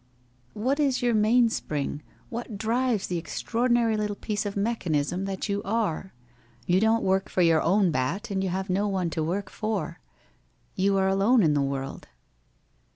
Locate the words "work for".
7.03-7.43, 9.23-9.99